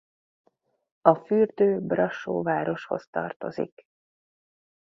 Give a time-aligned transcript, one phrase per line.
[1.01, 3.83] A fürdő Brassó városhoz tartozik.